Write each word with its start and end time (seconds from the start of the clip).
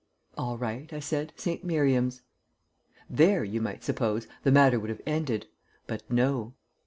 "All 0.35 0.57
right," 0.57 0.91
I 0.93 0.99
said, 0.99 1.31
"St. 1.35 1.63
Miriam's." 1.63 2.23
There, 3.07 3.43
you 3.43 3.61
might 3.61 3.83
suppose, 3.83 4.25
the 4.41 4.51
matter 4.51 4.79
would 4.79 4.89
have 4.89 5.01
ended; 5.05 5.45
but 5.85 6.01
no. 6.09 6.55